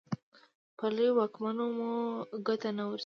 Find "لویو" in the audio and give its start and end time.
0.95-1.17